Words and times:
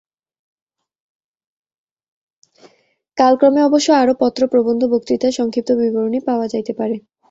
কালক্রমে 3.17 3.61
অবশ্য 3.63 3.89
আরও 3.93 4.13
পত্র, 4.21 4.41
প্রবন্ধ 4.51 4.81
ও 4.85 4.91
বক্তৃতার 4.93 5.37
সংক্ষিপ্ত 5.39 5.69
বিবরণী 5.79 6.19
পাওয়া 6.27 6.45
যাইতে 6.53 6.73
পারে। 6.79 6.95